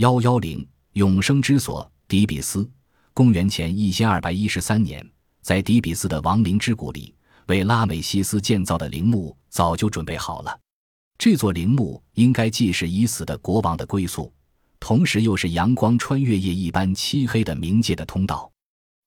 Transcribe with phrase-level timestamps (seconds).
[0.00, 2.66] 幺幺零永生之所，底比斯。
[3.12, 5.06] 公元前一千二百一十三年，
[5.42, 7.14] 在底比斯的亡灵之谷里，
[7.48, 10.58] 为拉美西斯建造的陵墓早就准备好了。
[11.18, 14.32] 这座陵墓应该既是已死的国王的归宿，
[14.78, 18.50] 同时又是阳光穿越夜一般漆黑的冥界的通道。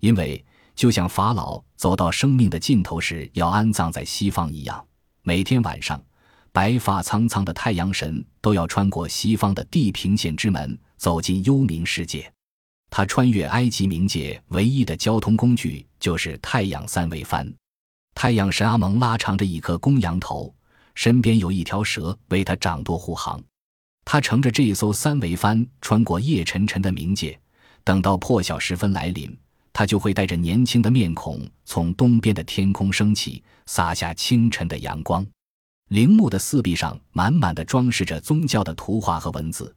[0.00, 0.44] 因为
[0.74, 4.84] 就像法老走到生命的尽头时要安葬在西方一样，
[5.22, 6.02] 每天晚上，
[6.52, 12.32] 白发苍苍的太阳神都要穿过西方的地平线之门，走进幽冥世界。
[12.90, 17.52] 他穿越埃及冥界唯一的交通工具就是太阳三桅帆。
[18.14, 20.54] 太阳神阿蒙拉长着一颗公羊头。
[20.96, 23.42] 身边有一条蛇为他掌舵护航，
[24.04, 27.40] 他乘着这一艘三桅帆穿过夜沉沉的冥界，
[27.84, 29.34] 等到破晓时分来临，
[29.72, 35.24] 他就会带着年轻的面孔从东边的天空升起，洒下清晨的阳光。
[35.90, 39.74] 陵墓的四壁上满满的装饰着宗教的图画和文字，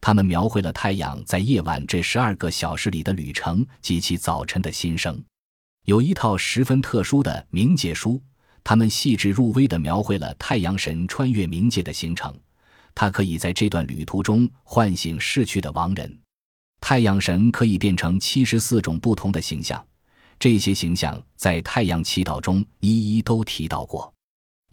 [0.00, 5.22] 它们描绘了太阳在夜晚这十二个小时里的旅程及其早晨的新生。
[5.84, 8.20] 有一套十分特殊的冥界书。
[8.66, 12.34] 他们细致入微地描绘了太阳神穿越冥界的行程，
[12.94, 16.18] 他可以在这段旅途中唤醒逝去的亡人。
[16.80, 19.86] 太阳神可以变成七十四种不同的形象，
[20.38, 24.13] 这些形象在太阳祈祷中一一都提到过。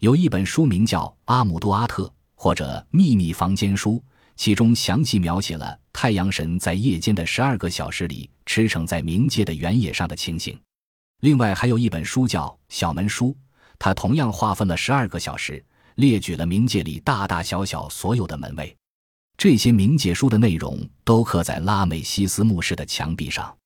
[0.02, 2.02] 有一本书名叫《阿姆杜阿特》
[2.34, 3.92] 或者《秘密房间书》，
[4.34, 10.58] 其中详细描写了太阳神在夜间的十二个小时里驰骋在冥界的原野上的情形。
[11.20, 13.28] 另外还有一本书叫《小门书》。
[13.78, 18.76] 它同样划分了十二个小时，列举了冥界里大大小小所有的门卫。
[19.36, 23.56] 这些冥界书的内容都刻在拉美西斯墓室的墙壁上。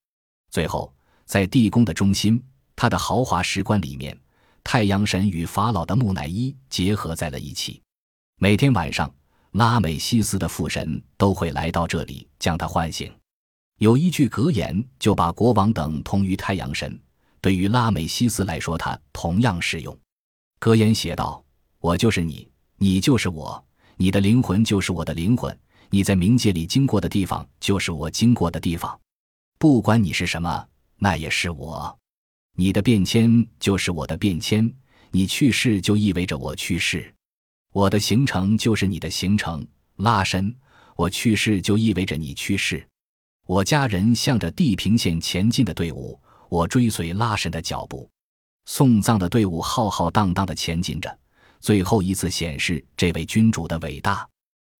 [0.51, 0.93] 最后，
[1.25, 2.39] 在地宫的中心，
[2.75, 4.15] 他的豪华石棺里面，
[4.69, 7.81] 太阳神与法老的木乃伊结合在了一起。
[8.37, 9.09] 每天晚上，
[9.51, 13.09] 拉美西斯的父神都会来到这里将他唤醒。
[13.79, 16.99] 有一句格言就把国王等同于太阳神，
[17.39, 19.97] 对于拉美西斯来说，他同样适用。
[20.59, 21.41] 格言写道
[21.79, 22.45] ：“我就是你，
[22.75, 25.57] 你就是我，你的灵魂就是我的灵魂，
[25.91, 28.99] 你在冥界里经过的地方就是我经过的地方。
[29.57, 30.67] 不管你是什么，
[30.97, 31.97] 那也是我。
[32.59, 34.67] 你的变迁就是我的变迁，
[35.11, 37.13] 你去世就意味着我去世。
[37.71, 39.63] 我的行程就是你的行程。
[39.97, 40.51] 拉伸，
[40.95, 42.83] 我去世就意味着你去世。
[43.45, 46.19] 我家人向着地平线前进的队伍，
[46.49, 48.09] 我追随拉伸的脚步。”
[48.65, 51.15] 送葬的队伍浩浩荡荡地前进着，
[51.59, 54.27] 最后一次显示这位君主的伟大。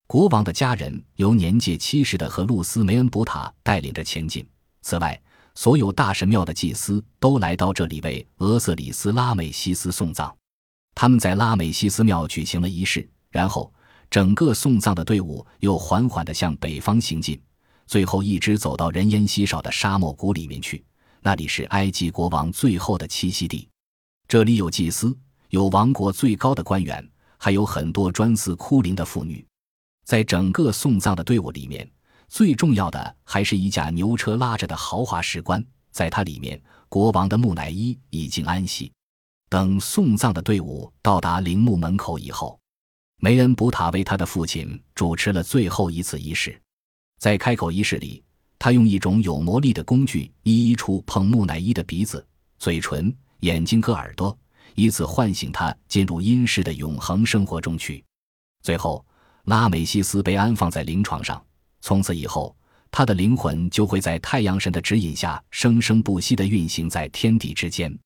[0.07, 4.43] 国王的家人由年届七十的和路斯梅恩·布塔带领着前进。
[4.81, 5.21] 此外，
[5.57, 10.31] 所有大神庙的祭司都来到这里为俄瑟里斯·拉美西斯送葬。
[10.93, 13.73] 他们在拉美西斯庙举行了仪式，然后
[14.07, 17.41] 整个送葬的队伍又缓缓地向北方行进，
[17.87, 20.85] 最后一直走到人烟稀少的沙漠谷里面去。
[21.21, 23.67] 那里是埃及国王最后的栖息地。
[24.27, 25.17] 这里有祭司，
[25.49, 27.03] 有王国最高的官员，
[27.39, 29.43] 还有很多专司哭灵的妇女。
[30.05, 31.89] 在整个送葬的队伍里面，
[32.27, 38.91] 最重要的还是一架牛车拉着的豪华石棺，在它里面，国王的木乃伊已经安息。
[39.49, 42.59] 等送葬的队伍到达陵墓门口以后，
[43.19, 46.59] 梅恩卜塔为他的父亲主持了最后一次仪式。
[47.17, 48.23] 在开口仪式里，
[48.59, 52.25] 他用一种有魔力的工具一一触碰木乃伊的鼻子、
[52.59, 53.15] 嘴唇。
[53.41, 54.35] 眼睛和耳朵，
[54.73, 58.03] 以此唤醒他进入阴世的永恒生活中去。
[58.63, 59.05] 最后，
[59.43, 61.39] 拉美西斯被安放在灵床上。
[61.81, 62.55] 从此以后，
[62.91, 67.97] 他的灵魂就会在太阳神的指引下生生不息地运行在天地之间。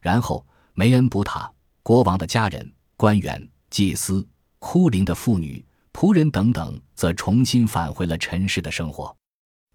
[0.00, 1.50] 然后，梅恩卜塔
[1.82, 4.26] 国王的家人、官员、祭司、
[4.58, 9.14] 哭灵的妇女、仆人等等，则重新返回了尘世的生活。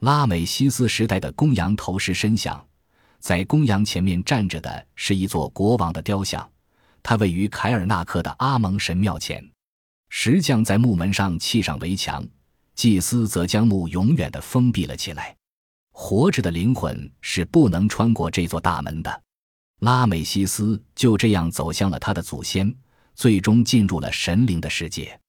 [0.02, 2.66] 拉美西斯时代的公羊头饰身像。
[3.20, 6.48] 在公羊前面站着的是一座国王的雕像，
[7.02, 9.44] 它位于凯尔纳克的阿蒙神庙前。
[10.10, 12.24] 石匠在木门上砌上围墙，
[12.76, 15.36] 祭司则将墓永远的封闭了起来。
[15.92, 19.22] 活着的灵魂是不能穿过这座大门的。
[19.80, 22.76] 拉美西斯就这样走向了他的祖先，
[23.14, 25.20] 最终进入了神灵的世界。